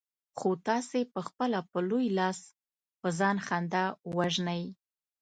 [0.37, 2.39] خو تاسې پخپله په لوی لاس
[3.01, 3.85] په ځان خندا
[4.17, 4.63] وژنئ.